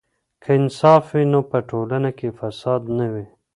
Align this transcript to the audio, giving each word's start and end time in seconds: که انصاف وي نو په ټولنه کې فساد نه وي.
که 0.43 0.49
انصاف 0.59 1.03
وي 1.15 1.23
نو 1.33 1.39
په 1.51 1.57
ټولنه 1.69 2.09
کې 2.17 2.29
فساد 2.39 2.81
نه 2.97 3.07
وي. 3.13 3.25